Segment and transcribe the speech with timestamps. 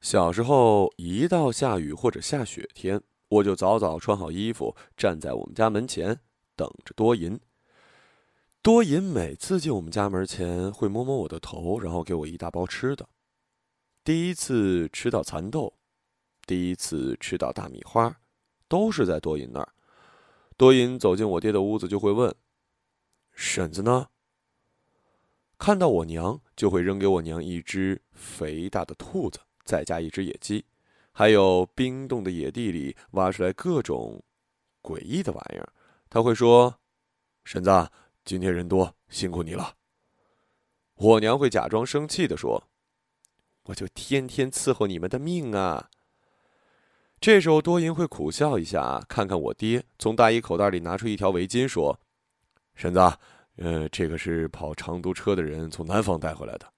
[0.00, 6.20] 小时候，一到下雨或者下雪天，我就早早穿好衣服，站在我们家门前
[6.54, 7.38] 等着多银。
[8.62, 13.08] 多银每次进我们家门前，会摸摸我的头，然后给我一大包吃的。
[14.04, 15.74] 第一次吃到蚕豆，
[16.46, 18.20] 第一次吃到大米花，
[18.68, 19.72] 都是在多银那儿。
[20.56, 22.34] 多银走进我爹的屋子，就会问
[23.34, 24.08] ：“婶子呢？”
[25.58, 29.40] 看到我娘，就会扔给我娘一只肥大的兔子。
[29.68, 30.64] 再加一只野鸡，
[31.12, 34.24] 还有冰冻的野地里挖出来各种
[34.82, 35.68] 诡异的玩意儿。
[36.08, 36.80] 他会说
[37.44, 37.90] ：“婶子，
[38.24, 39.74] 今天人多，辛苦你了。”
[40.96, 42.70] 我娘会假装生气的说
[43.64, 45.90] ：“我就天天伺候你们的命啊。”
[47.20, 52.00] 这时候多银会苦笑一下，看看我爹，从大衣口袋里拿出一条围巾，说
[52.74, 53.00] ：“婶子，
[53.56, 56.72] 呃，这个是跑长途车的人从南方带回来的。”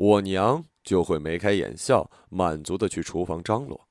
[0.00, 0.64] 我娘。
[0.82, 3.86] 就会眉开眼笑，满足的去厨房张罗。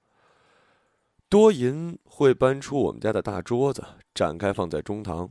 [1.30, 5.30] 多银会搬出我们家的大桌子，展开放在中堂，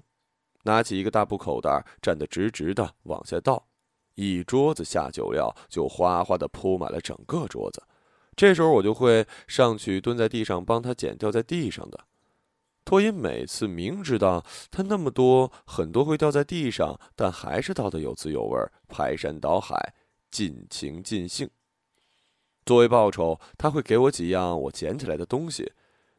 [0.62, 3.67] 拿起一个大布口袋，站得直直的往下倒，
[4.14, 7.83] 一桌子下酒料就哗哗的铺满了整个桌子。
[8.36, 11.98] 这时候我就会上去蹲在地上帮他捡掉在地上的。
[12.84, 19.92] 多银每次明知道他那么多很多会掉在地上，但还是倒得有滋有味，排山倒海。
[20.30, 21.48] 尽情尽兴。
[22.66, 25.72] 作为报酬，他会给我几样我捡起来的东西，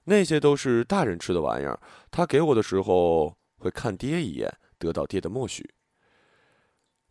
[0.06, 1.80] 那些都是大人吃的玩意儿。
[2.10, 5.70] 他给我的时候会看爹一眼，得到爹的默许。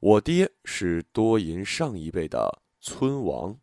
[0.00, 3.56] 我爹是多银上一辈的村王，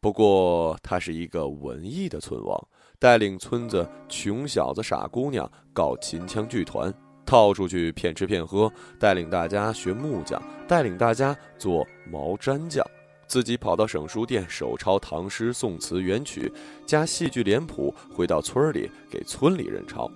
[0.00, 6.92] 不过他是一个文艺的村王，带领村子穷小子、傻姑娘搞秦腔剧团。
[7.24, 12.84] 套出去骗吃骗喝，带领大家学木匠，带领大家做毛毡匠，
[13.26, 16.52] 自己跑到省书店手抄唐诗宋词元曲，
[16.86, 20.10] 加戏剧脸谱，回到村里给村里人抄。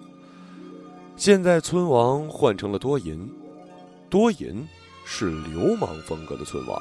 [1.17, 3.27] 现在村王换成了多银，
[4.11, 4.67] 多银
[5.05, 6.79] 是流氓风格的村王。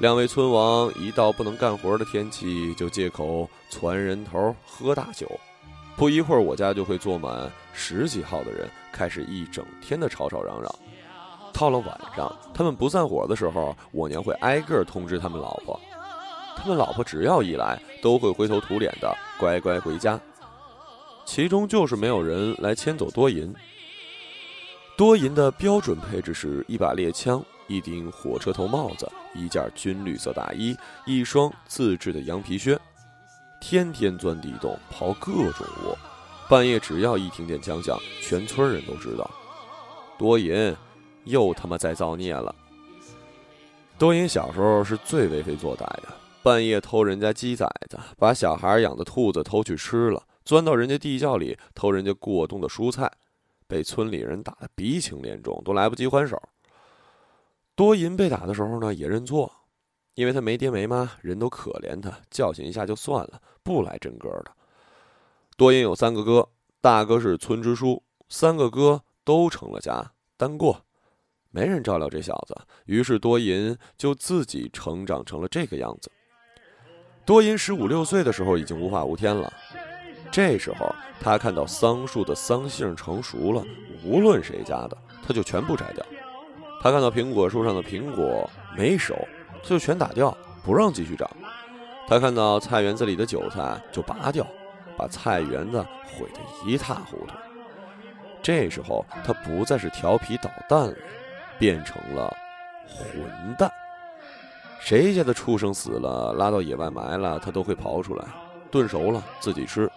[0.00, 5.30] 两位村王一到不能干活的天气，就借口攒人头喝大酒。
[5.96, 10.74] 不一会儿，我家就会坐满十几号的人，开始一整天的吵吵嚷嚷。
[11.52, 15.78] 到了晚上，他们不散伙的时候，我娘会挨个通知他们老婆。
[16.56, 20.18] 他们老婆只要一来，都会灰头土脸的乖乖回家。
[21.26, 23.54] 其中就是没有人来牵走多银。
[24.96, 30.74] 多银的标准配置是一把猎枪、一顶火车头帽子、一件军绿色大衣、
[31.04, 32.78] 一双自制的羊皮靴。
[33.60, 35.96] 天天钻地洞刨各种窝，
[36.48, 39.30] 半夜只要一听见枪响，全村人都知道，
[40.18, 40.74] 多银
[41.24, 42.54] 又他妈在造孽了。
[43.98, 46.04] 多银小时候是最为非作歹的，
[46.42, 53.12] 半夜偷人家鸡崽子，把小孩养的兔子偷去吃了，钻到人家地窖里偷人家过冬的蔬菜，
[53.68, 56.40] 被村里人打得鼻青脸肿，都来不及还手。
[57.74, 59.52] 多银被打的时候呢，也认错。
[60.20, 64.52] 因为他没爹没妈，人都可怜他，教训一下就算了，不来真格的。
[65.56, 66.46] 多银有三个哥，
[66.82, 70.84] 大哥是村支书，三个哥都成了家，单过，
[71.48, 72.54] 没人照料这小子，
[72.84, 76.12] 于是多银就自己成长成了这个样子。
[77.24, 79.50] 多银十五六岁的时候已经无法无天了，
[80.30, 83.64] 这时候他看到桑树的桑杏成熟了，
[84.04, 86.04] 无论谁家的，他就全部摘掉；
[86.82, 89.16] 他看到苹果树上的苹果没熟。
[89.62, 91.28] 就全打掉，不让继续长。
[92.08, 94.46] 他看到菜园子里的韭菜就拔掉，
[94.96, 97.34] 把菜园子毁得一塌糊涂。
[98.42, 100.94] 这时候他不再是调皮捣蛋了，
[101.58, 102.34] 变成了
[102.88, 103.70] 混蛋。
[104.80, 108.24] 谁家的畜生死了，拉到野外埋了，他都会刨出来，
[108.70, 109.88] 炖熟了自己吃，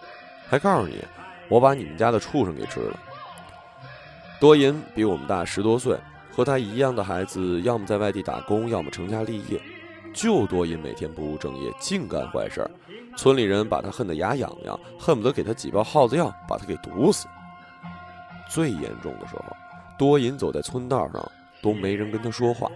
[0.48, 1.02] 还告诉你，
[1.48, 3.00] 我把你们家的畜生给吃了。
[4.38, 5.98] 多银比我们大十多岁。
[6.34, 9.60] 和他一样的孩子，要么在外地打工，要么成家立业。
[10.12, 12.70] 就多因每天不务正业，净干坏事儿，
[13.16, 17.26] 村里人把他恨得牙痒痒，恨不得给他几包耗子药，把他给毒死。
[18.48, 19.44] 最严重的时候，
[19.96, 21.32] 多银走在村道上，
[21.62, 22.70] 都没人跟他说话，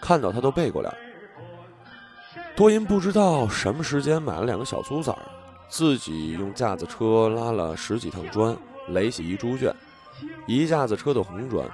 [0.00, 0.94] 看到他都背过脸。
[2.54, 5.18] 多银不知道什么时间买了两个小猪崽儿，
[5.68, 8.56] 自己用架子车拉了十几趟砖，
[8.88, 9.74] 垒起一猪圈，
[10.46, 11.66] 一架子车的红砖。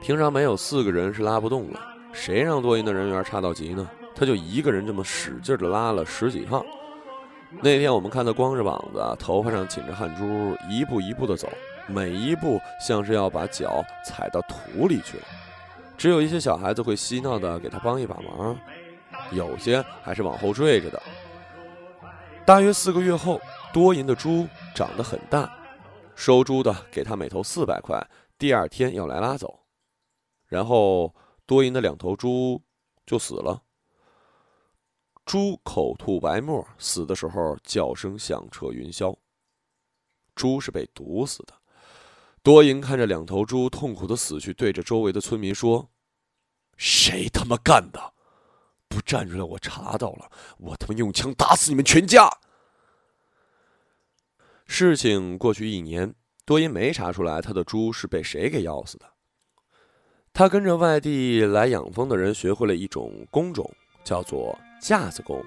[0.00, 1.78] 平常没有四个人是拉不动的，
[2.12, 3.88] 谁让多银的人缘差到极呢？
[4.14, 6.64] 他就一个人这么使劲的拉了十几趟。
[7.62, 11.48] 那天我们看他光着膀子，头发上沁着汗珠，一步一步的走，
[11.86, 15.24] 每一步像是要把脚踩到土里去了。
[15.96, 18.56] 只有一些小孩子会嬉闹的给他帮一把忙，
[19.32, 21.02] 有些还是往后坠着的。
[22.44, 23.40] 大约四个月后，
[23.72, 25.50] 多银的猪长得很大，
[26.14, 28.04] 收猪的给他每头四百块，
[28.38, 29.58] 第二天要来拉走。
[30.48, 31.14] 然后
[31.46, 32.60] 多银的两头猪
[33.06, 33.62] 就死了。
[35.24, 39.14] 猪口吐白沫，死的时候叫声响彻云霄。
[40.34, 41.52] 猪是被毒死的。
[42.42, 45.90] 多银看着两头猪痛苦的死去，对着周围的村民说
[46.78, 48.14] ：“谁他妈干的？
[48.88, 52.30] 不站出来，我查到了，我他妈用枪打死你们全家！”
[54.64, 56.14] 事情过去一年，
[56.46, 59.17] 多银没查出来他的猪是被谁给咬死的。
[60.38, 63.68] 他跟着外地来养蜂的人学会了一种工种，
[64.04, 64.56] 叫做。
[64.80, 65.42] 架子工，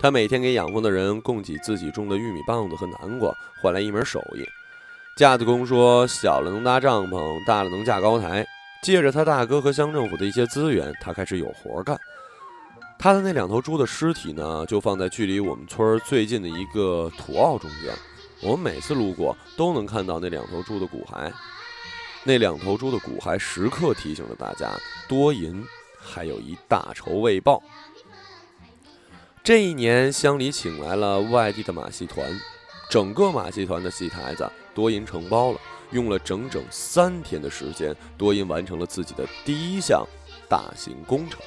[0.00, 3.30] 他每天给养蜂的人供给自己种的玉米棒子和南瓜，
[3.62, 4.42] 换来一门手艺。
[5.18, 8.42] 架子工说：“小了能搭帐篷，大了能架高台。”
[8.82, 11.94] 借着他大哥和乡政府的一些资源，他开始有活干。
[12.98, 17.94] 他的那两头猪的尸体呢，就放在距离我们村最近的一个土坳中间。
[18.40, 21.30] 我们每次路过，都能看到那两头猪的骨骸。
[22.24, 24.72] 那两头猪的骨骸时刻提醒着大家：
[25.08, 25.64] 多银
[25.98, 27.62] 还有一大仇未报。
[29.42, 32.40] 这一年，乡里请来了外地的马戏团，
[32.88, 35.58] 整个马戏团的戏台子多银承包了，
[35.90, 40.06] 用了整整三天的时间，多银完成了自己的第一项
[40.48, 41.40] 大型工程。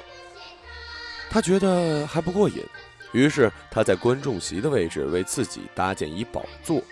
[1.30, 2.62] 他觉得还不过瘾，
[3.12, 6.82] 于是他在观众席的位置为自己搭建一宝座，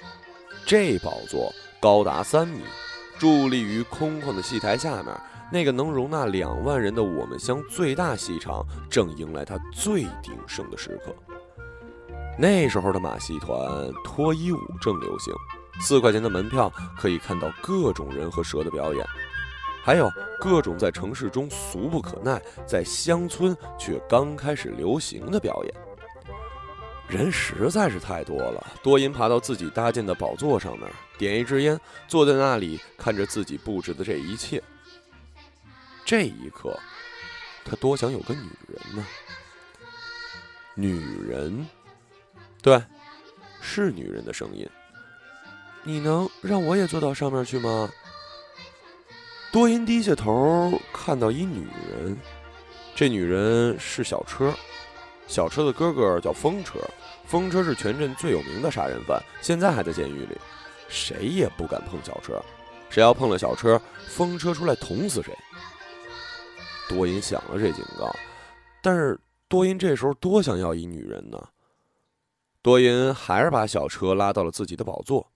[0.64, 2.62] 这宝座高达三米，
[3.24, 5.14] 伫立于空旷的戏台下面。
[5.52, 11.14] 那个能容纳两万人的我们乡最大戏场，正迎来它最鼎盛的时刻。
[12.36, 13.56] 那时候的马戏团
[14.02, 15.32] 脱衣舞正流行，
[15.80, 19.06] 四块钱的门票可以看到各种人和蛇的表演，
[19.84, 20.10] 还有
[20.40, 25.74] 各种在城市中俗不可耐，在乡村却刚开始流行的表演。
[27.08, 31.78] 人实在是太多了，多银爬到自己搭建的宝座上面，点一支烟，
[32.08, 34.62] 坐在那里看着自己布置的这一切。
[36.04, 36.78] 这一刻，
[37.64, 39.06] 他多想有个女人呢。
[40.74, 41.66] 女人，
[42.60, 42.82] 对，
[43.60, 44.68] 是女人的声音。
[45.82, 47.88] 你能让我也坐到上面去吗？
[49.52, 52.16] 多银低下头，看到一女人。
[52.96, 54.52] 这女人是小车，
[55.26, 56.78] 小车的哥哥叫风车。
[57.26, 60.36] 风车是全镇最有名的杀人犯，现在还在监狱里。
[60.88, 62.40] 谁也不敢碰小车，
[62.90, 65.34] 谁要碰了小车，风车出来捅死谁。
[66.88, 68.14] 多银响了这警告，
[68.82, 69.18] 但是
[69.48, 71.48] 多银这时候多想要一女人呢。
[72.60, 75.30] 多银还是把小车拉到了自己的宝座。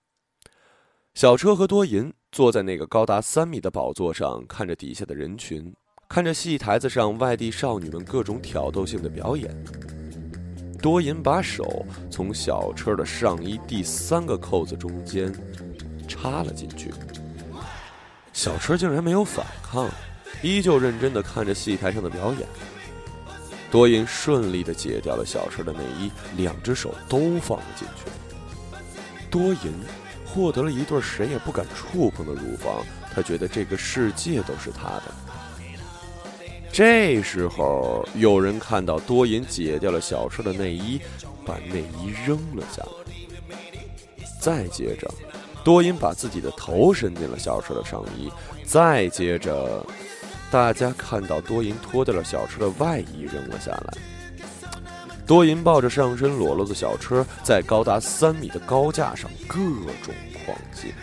[1.15, 5.75] 小车和多银坐在那个高达三米的宝座上，看着底下的人群，
[6.09, 9.55] 看着戏台子上外地少女们各种挑逗性的表演。
[10.81, 15.31] 多银把手从小车的上衣第三个扣子中间
[16.07, 16.91] 插了进去，
[18.33, 19.87] 小车竟然没有反抗。
[20.41, 22.47] 依旧认真地看着戏台上的表演，
[23.69, 28.09] 多银顺利地解掉了小车的内衣，两只手都放了进去。
[29.29, 29.73] 多银
[30.25, 32.83] 获得了一对谁也不敢触碰的乳房，
[33.13, 35.28] 他觉得这个世界都是他的。
[36.79, 40.97] 这时候，有人看到多银解掉了小车的内衣，
[41.45, 44.25] 把内衣扔了下来。
[44.39, 45.11] 再接着，
[45.61, 48.31] 多银把自己的头伸进了小车的上衣，
[48.63, 49.85] 再接着。
[50.49, 53.93] 大家看到多银脱掉了小车的外衣，扔了下来。
[55.27, 59.57] 多银抱着上身裸露的小车，在高达三米的高架上各
[60.01, 60.13] 种
[60.45, 60.93] 狂进。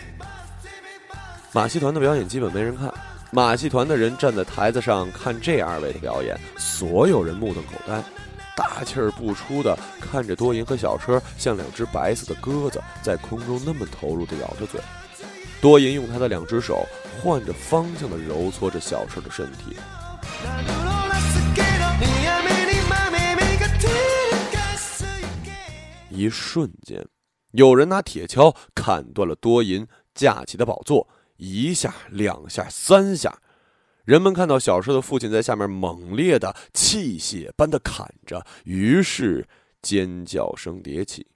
[1.51, 2.91] 马戏团的表演基本没人看，
[3.31, 8.01] 马戏团的人站在台子上看这二位的表演，所有人目瞪口呆，
[8.55, 14.79] 大气儿不出的看着多银和小车像两只白色的鸽子，在空中那么投入的咬着嘴。
[15.59, 16.85] 多银用他的两只手
[17.21, 19.75] 换着方向的揉搓着小车的身体，
[26.09, 27.05] 一瞬间，
[27.51, 31.07] 有人拿铁锹砍断了多银架起的宝座，
[31.37, 33.39] 一下、两下、三下，
[34.03, 39.47] 人们看到小车的父亲在下面猛烈的气血般的砍着，于是
[39.81, 41.27] 尖叫声迭起。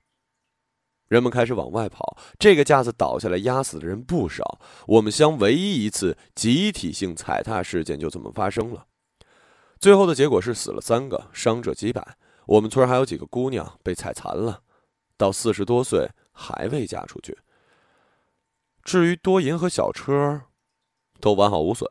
[1.08, 4.62] 人们开始往外跑，这个架子倒下来，压死的人不少。
[4.88, 8.86] 我们乡唯一一次集体性踩踏事件就这么发生了。
[9.78, 12.16] 最后的结果是死了三个，伤者几百。
[12.46, 14.62] 我们村还有几个姑娘被踩残了，
[15.18, 17.38] 到四十多岁还未嫁出去。
[18.84, 20.42] 至于多银和小车，
[21.20, 21.90] 都完好无损。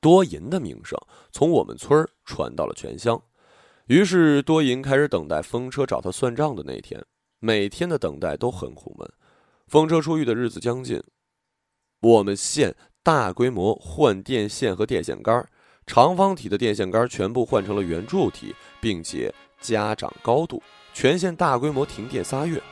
[0.00, 0.98] 多银的名声
[1.32, 3.22] 从我们村传到了全乡。
[3.86, 7.04] 于是多银开始等待风车找他算账的那天。
[7.40, 9.06] 每天的等待都很苦闷。
[9.66, 11.02] 风车出狱的日子将近，
[12.00, 15.46] 我们县大规模换电线和电线杆，
[15.86, 20.62] 长方体的电线杆全部换成了圆柱体，并且加长高度。
[20.94, 22.62] 全县大规模停电仨月。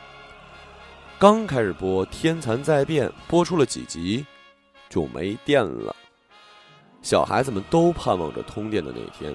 [1.23, 4.27] 刚开始播《天蚕在变》，播出了几集，
[4.89, 5.95] 就没电了。
[7.01, 9.33] 小孩子们都盼望着通电的那天。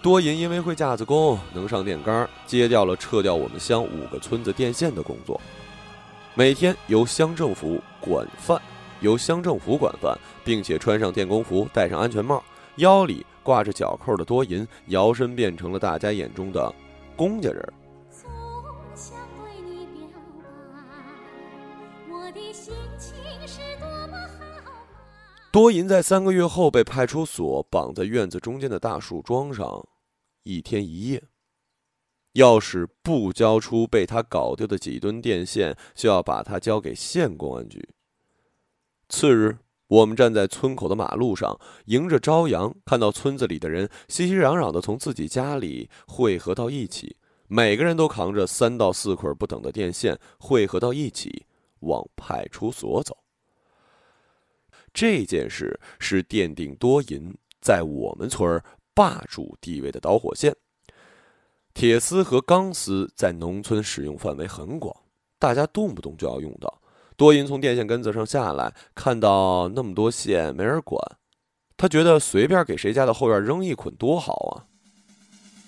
[0.00, 5.38] 多银因为会架子工，能上电杆，接掉了撤掉我们乡五个村子电线的工作。
[6.34, 8.58] 每天由乡政府管饭，
[9.00, 12.42] 由乡政府管饭，并且穿上电工服，戴上安全帽，
[12.76, 16.74] 腰里挂着脚扣的多银，摇身变成了大家眼中的
[17.16, 17.72] 公家人。
[25.52, 29.84] 多银在三个月后被派出所绑在院子中间的大树桩上，
[30.44, 31.24] 一天一夜。
[32.34, 37.88] 要是不交出被他搞丢的几吨电线，就要把他交给县公安局。
[39.08, 47.16] 次日，我们站在村口的马路上，迎着朝阳，看到村子里的人熙熙攘攘的从自己家里汇合到一起，
[47.48, 51.44] 每个人都扛着三到四捆不等的电线，汇合到一起
[51.80, 53.16] 往派出所走。
[54.92, 58.62] 这件事是奠定多银在我们村
[58.94, 60.54] 霸主地位的导火线。
[61.72, 64.94] 铁丝和钢丝在农村使用范围很广，
[65.38, 66.80] 大家动不动就要用到。
[67.16, 71.00] 多银从电线根子上下来，看到那么多线没人管，
[71.76, 74.66] 他觉得随便给谁家的后院扔一捆多好啊。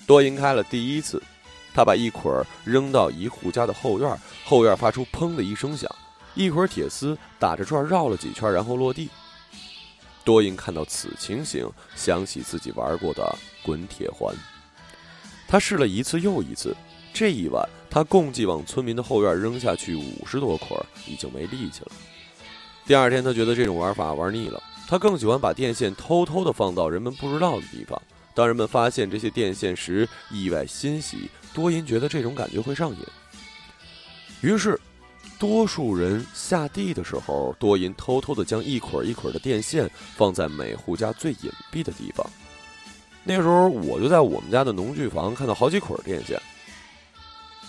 [0.06, 1.22] 多银开了第一次，
[1.72, 5.88] 他把一捆扔到一户家的后院，后院发出砰的一声响。
[6.34, 9.08] 一会儿，铁丝打着转绕了几圈，然后落地。
[10.24, 14.34] 多银看到此情形，想起自己玩过的滚铁环，
[15.48, 16.76] 他试了一次又一次。
[17.12, 21.92] 这一晚，他共计往村民的后院扔下去五十多捆，已经没力气了。
[22.86, 28.00] 第二天，他觉得这种玩法玩腻了，他更喜欢把电线偷偷的放到人们不知道的地方。
[28.32, 31.28] 当人们发现这些电线时，意外欣喜。
[31.52, 32.98] 多银觉得这种感觉会上瘾，
[34.40, 34.80] 于是。
[35.42, 42.24] 多数人下地的时候，多银偷偷的将一捆一捆的电线放在每户家最隐蔽的地方。
[43.24, 46.40] 那时候，我就在我们家的农具房看到好几捆电线。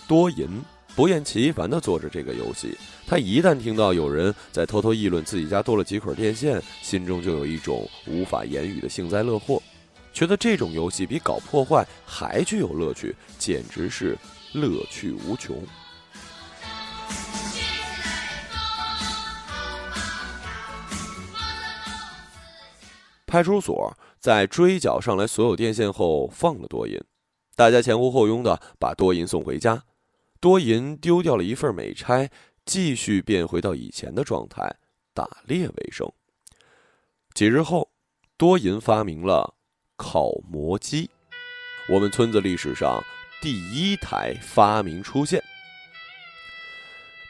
[0.07, 0.47] 多银
[0.95, 2.77] 不厌其烦的做着这个游戏。
[3.07, 9.59] 他一旦听到有人在偷偷议论自己家多了几捆电线，心中就有一种无法言语的幸灾乐祸，
[10.13, 14.15] 觉得这种游戏比搞破坏还具有乐趣，简直是
[14.53, 15.57] 乐趣无穷。
[23.33, 27.01] 派出所，在追缴上来所有电线后放了多银，
[27.55, 29.85] 大家前呼后拥的把多银送回家。
[30.39, 32.29] 多银丢掉了一份美差，
[32.63, 34.75] 继续变回到以前的状态，
[35.15, 36.07] 打猎为生。
[37.33, 37.89] 几日后，
[38.37, 39.55] 多银发明了
[39.95, 41.09] 烤馍机，
[41.89, 43.01] 我们村子历史上
[43.41, 45.43] 第一台发明出现。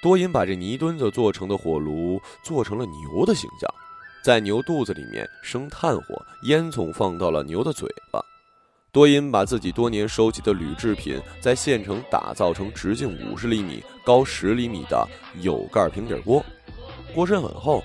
[0.01, 3.73] 多银把这泥墩子做成的火炉做成了牛的形象。
[4.23, 8.23] 在牛肚子里面生炭火，烟囱放到了牛的嘴巴。
[8.89, 15.05] 多银把自己多年收集的铝制品在县城打造成直径五十厘米、高十厘米的
[15.41, 16.41] 有盖平底锅，
[17.13, 17.83] 锅身很厚，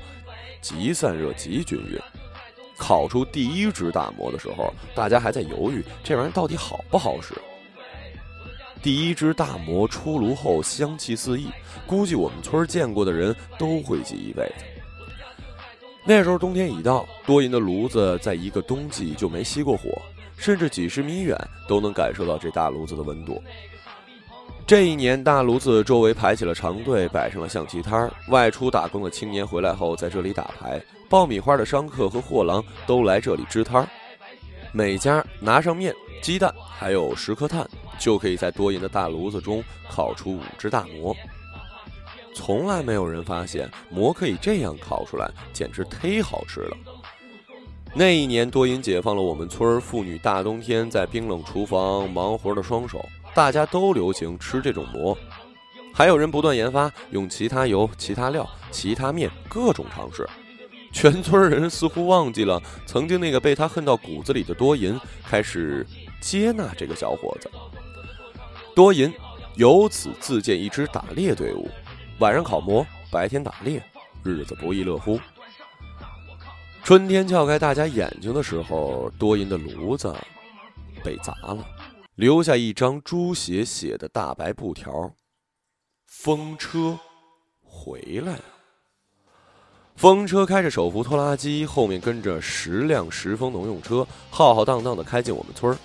[0.61, 1.99] 极散热极均匀。
[2.77, 7.35] 烤出第一只大馍的时候，大家还在犹豫这玩意儿到底好不好使。
[8.81, 11.49] 第一只大馍出炉后，香气四溢，
[11.85, 14.65] 估计我们村见过的人都会记一辈子。
[16.09, 19.91] 那时候冬天已到，多银的炉子在一个冬季就没熄过火，
[20.39, 21.39] 甚至几十米远
[21.69, 23.43] 都能感受到这大炉子的温度。
[24.67, 28.11] 这一年，大炉子周围排起了长队，摆上了象棋摊儿。
[28.31, 30.83] 外出打工的青年回来后，在这里打牌。
[31.11, 33.87] 爆米花的商客和货郎都来这里支摊儿。
[34.73, 41.15] 每家拿上面、鸡蛋，还有十颗炭，就可以在多银的大炉子中烤出五只大馍。
[42.35, 46.77] 从来没有人发现馍可以这样烤出来，简直忒好吃了。
[47.95, 53.05] 那一年，多银解放了我们村妇女大冬天在冰冷厨房忙活的双手，
[53.35, 55.17] 大家都流行吃这种馍。
[55.93, 60.29] 还有人不断研发，用其他油、其他料、其他面，各种尝试。
[60.93, 65.85] 全村人似乎忘记了曾经那个被他恨到骨子里的多银，开始
[66.21, 67.51] 接纳这个小伙子。
[68.77, 69.13] 多银
[69.57, 71.69] 由此自建一支打猎队伍。
[72.19, 73.81] 晚上烤馍，白天打猎，
[74.25, 75.21] 日子不亦乐乎。
[76.83, 80.13] 春天撬开大家眼睛的时候，多银的炉子
[81.05, 81.65] 被砸了，
[82.17, 85.13] 留下一张猪血写的大白布条
[86.07, 86.99] ：“风车
[87.63, 88.43] 回来了。”
[89.95, 95.79] 风车开着手扶拖拉机，后面跟着十辆石峰农用车，浩浩荡荡的开进我们村儿。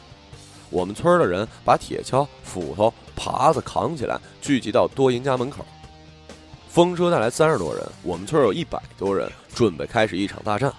[0.71, 5.63] 我们村的人把铁锹、斧头、耙子扛起来，聚集到多银家门口。
[6.73, 10.73] 风车带来三十多人，我们村有一百多人，准备开始一场大战。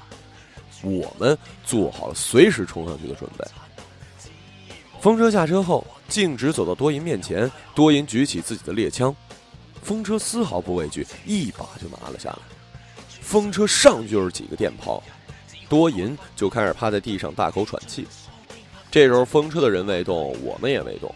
[0.82, 3.44] 我们做好了随时冲上去的准备。
[5.00, 9.14] 风车下车后，径直走到多银面前，多银举起自己的猎枪，
[9.84, 12.38] 风车丝毫不畏惧，一把就拿了下来。
[13.20, 15.00] 风车上就是几个电炮，
[15.68, 18.04] 多银就开始趴在地上大口喘气。
[18.90, 21.14] 这时候风车的人未动，我们也未动。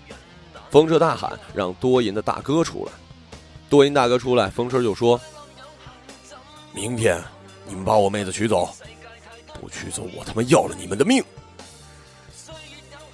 [0.70, 2.92] 风车大喊：“让多银的大哥出来！”
[3.68, 5.20] 多银大哥出来，风车就说
[6.72, 7.22] ：“明天
[7.66, 8.68] 你们把我妹子娶走，
[9.60, 11.22] 不娶走我他妈要了你们的命！”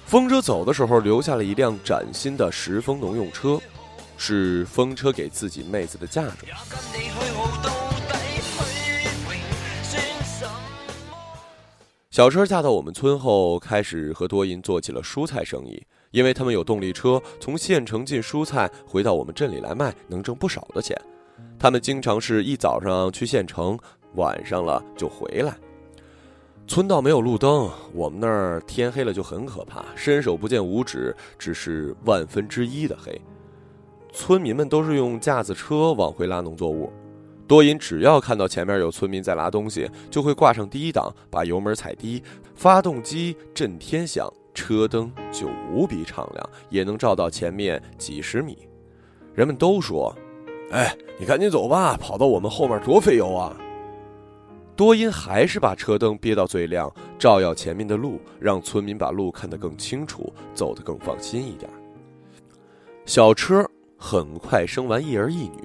[0.07, 3.59] 风车走的时候留下了一辆崭新的石峰农用车，
[4.17, 6.35] 是风车给自己妹子的嫁妆。
[12.11, 15.85] 小车嫁到我们村后，开始和多银做起了蔬菜生意。
[16.15, 20.97] 因为他们有动力车，从县城进蔬菜，回到我们镇里来卖，能挣不少的钱。
[21.59, 23.77] 他们经常是一早上去县城，
[24.13, 25.53] 晚上了就回来。
[26.67, 33.19] 村道没有路灯，我们那儿天黑了就很可怕，伸手不见五指，只是万分之一的黑。
[34.13, 36.93] 村民们都是用架子车往回拉农作物。
[37.45, 42.23] 多银只要看到前面有村民在拉东西，就会挂上第一档，把油门踩低，
[42.55, 48.57] 发动机震天响，车灯就无比敞亮，也能照到前面几十米。
[49.35, 50.15] 人们都说
[50.71, 53.55] ：“哎，你赶紧走吧，跑到我们后面多费油啊！”
[54.75, 61.69] 多银还是把车灯憋到最亮，照耀前面的路，让村民把路看得更清楚，走得更放心一点。
[63.05, 63.65] 小车
[63.97, 65.63] 很快生完一儿一女。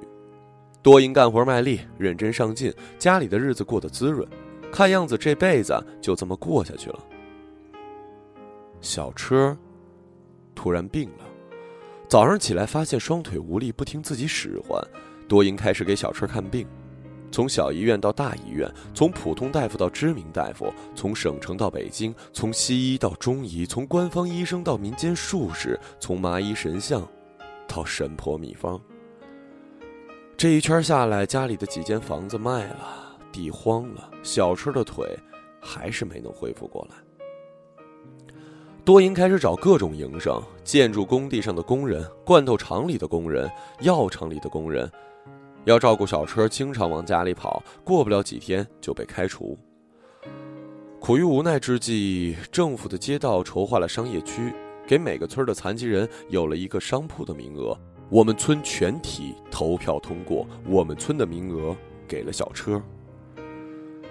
[0.82, 4.26] 多银干活卖力，认真上进，家里的日子过得滋润，
[4.72, 6.98] 看样子这辈子就这么过下去了。
[8.80, 9.56] 小车
[10.54, 11.24] 突然病了，
[12.08, 14.82] 早上起来发现双腿无力，不听自己使唤。
[15.28, 16.66] 多银开始给小车看病，
[17.30, 27.06] 从小医院到大医院，从普通大夫到知名大夫，从省城到北京，从西医到中医，从官方医生到民间术士，从麻衣神相
[27.68, 28.80] 到神婆秘方。
[30.36, 35.06] 这一圈下来，家里的几间房子卖了，地荒了，小车的腿
[35.60, 36.96] 还是没能恢复过来。
[38.84, 44.90] 多银开始找各种营生，建筑工地上的工人，罐头厂里的工人，药厂里的工人，
[45.64, 49.56] 要照顾小车，经常往家里跑，过不了几天就被开除。
[50.98, 54.52] 苦于无奈之际，政府的街道筹划了商业区，
[54.86, 57.78] 给每个村的残疾人有了一个商铺的名额。
[58.08, 61.76] 我们村全体投票通过，我们村的名额
[62.08, 62.82] 给了小车。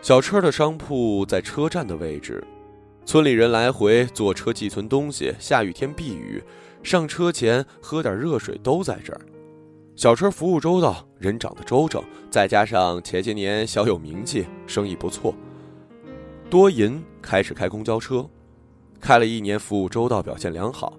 [0.01, 2.41] 小车的商铺在车站的位置，
[3.09, 6.43] 村里人来回坐车寄存东西，下雨天避雨，
[6.83, 9.19] 上车前喝点热水都在这儿。
[9.95, 15.33] 小车服务周到，人长得周正，再加上前些年小有名气，生意不错。
[16.51, 18.29] 多银开始开公交车，
[19.01, 20.93] 开了一年，服务周到，表现良好。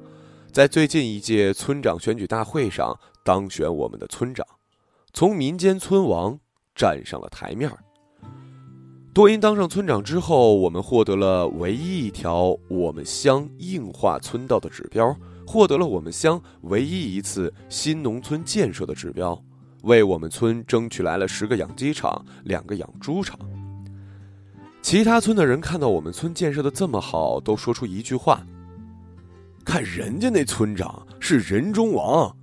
[0.51, 4.45] 在最近一届村长选举大会上当选我们的村长，
[5.13, 6.41] 从民间村王
[6.75, 7.79] 站上了台面儿
[9.13, 19.37] 多因当上村长之后，我们获得了唯一一条我们乡硬化村道的指标，获得了我们乡唯一一次新农村建设的指标，
[19.83, 23.37] 为我们村争取来了十个养鸡场、两个养猪场。
[24.81, 28.41] 其他村的人看到我们村建设的这么好，都说出一句话。
[29.65, 32.35] 看人家那村长是人中王，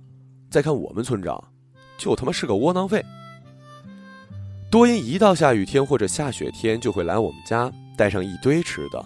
[0.50, 1.42] 再看我们村长，
[1.96, 3.02] 就他妈是个窝囊废。
[4.70, 9.02] 多因一到下雨天或者下雪天，就会来我们家带上一堆吃的。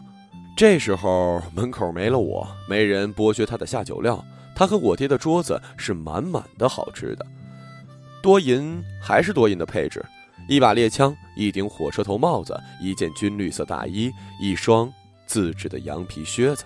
[0.57, 4.25] 这时候门口没了我，没人剥削他的下酒料，
[4.57, 7.25] 他和我爹的桌子是满满的好吃的。
[8.21, 10.05] 多银还是多银的配置：
[10.49, 14.93] 一把猎枪，一顶火车头帽子，一件军绿色大衣，一双
[15.27, 16.65] 自制的羊皮靴子。